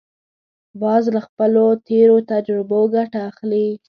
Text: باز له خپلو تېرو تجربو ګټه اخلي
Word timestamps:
باز 0.81 1.03
له 1.15 1.21
خپلو 1.27 1.65
تېرو 1.89 2.17
تجربو 2.31 2.79
ګټه 2.95 3.19
اخلي 3.29 3.67